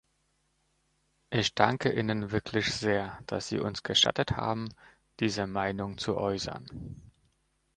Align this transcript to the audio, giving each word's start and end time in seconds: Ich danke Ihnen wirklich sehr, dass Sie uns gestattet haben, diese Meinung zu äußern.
Ich 1.29 1.53
danke 1.53 1.91
Ihnen 1.91 2.31
wirklich 2.31 2.73
sehr, 2.73 3.19
dass 3.27 3.49
Sie 3.49 3.59
uns 3.59 3.83
gestattet 3.83 4.31
haben, 4.31 4.69
diese 5.19 5.45
Meinung 5.45 5.99
zu 5.99 6.17
äußern. 6.17 6.99